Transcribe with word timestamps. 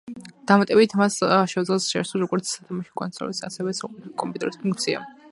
დამატებით 0.51 0.93
მას 1.01 1.17
შეუძლია 1.25 1.77
შეასრულოს 1.87 2.13
როგორც 2.23 2.53
სათამაშო 2.53 2.95
კონსოლის, 3.01 3.41
ასევე 3.49 3.75
სრულყოფილი 3.81 4.15
კომპიუტერის 4.23 4.59
ფუნქცია. 4.65 5.03